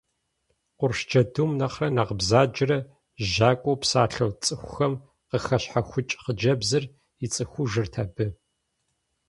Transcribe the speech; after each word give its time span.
Къурш 0.77 0.99
джэдум 1.09 1.51
нэхърэ 1.59 1.87
нэхъ 1.95 2.13
бзаджэрэ 2.19 2.79
жьакӏуэу 3.31 3.79
псалъэу 3.81 4.31
цӏыхухэм 4.43 4.93
къахэщхьэхукӏ 5.29 6.13
хъыджэбзыр 6.23 6.83
ицӏыхужырт 7.25 7.93
абы. 8.03 8.25